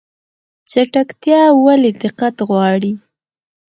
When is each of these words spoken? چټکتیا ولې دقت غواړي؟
چټکتیا 0.69 1.41
ولې 1.63 1.91
دقت 2.03 2.35
غواړي؟ 2.47 2.93